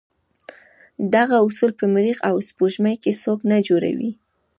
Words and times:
دغه 1.15 1.35
اصول 1.47 1.71
په 1.79 1.85
مریخ 1.93 2.17
او 2.29 2.35
سپوږمۍ 2.47 2.95
کې 3.03 3.11
څوک 3.23 3.39
نه 3.51 3.57
جوړوي. 3.67 4.11